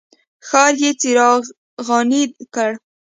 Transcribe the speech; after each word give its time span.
ښار 0.47 0.73
یې 0.83 0.91
څراغاني 1.01 2.23
کړ. 2.55 2.71